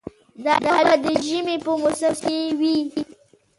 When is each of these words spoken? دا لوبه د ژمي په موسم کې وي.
دا 0.43 0.53
لوبه 0.65 0.95
د 1.03 1.05
ژمي 1.25 1.55
په 1.63 1.71
موسم 1.81 2.13
کې 2.23 2.37
وي. 2.59 2.77